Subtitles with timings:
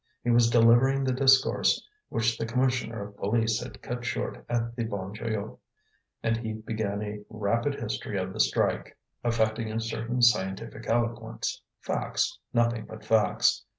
[0.23, 4.83] He was delivering the discourse which the commissioner of police had cut short at the
[4.85, 5.59] Bon Joyeux;
[6.23, 11.61] and he began by a rapid history of the strike, affecting a certain scientific eloquence
[11.81, 13.63] facts, nothing but facts.